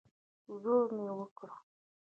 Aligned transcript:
زور 0.61 0.87
مې 0.95 1.07
وکړ. 1.17 1.49